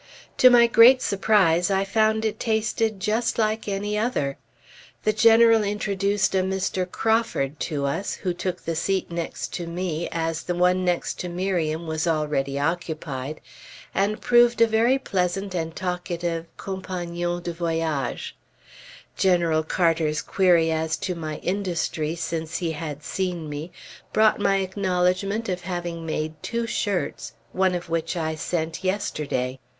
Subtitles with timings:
[0.37, 4.39] To my great surprise, I found it tasted just like any other.
[5.03, 6.91] The General introduced a Mr.
[6.91, 11.29] Crawford to us, who took the seat next to me, as the one next to
[11.29, 13.41] Miriam was already occupied,
[13.93, 18.35] and proved a very pleasant and talkative compagnon de voyage.
[19.15, 23.71] General Carter's query as to my industry since he had seen me,
[24.13, 29.59] brought my acknowledgment of having made two shirts, one of which I sent yesterday.